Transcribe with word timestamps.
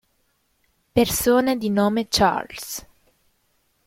Persone 0.95 1.59
di 1.59 1.69
nome 1.69 2.07
Charles 2.07 2.83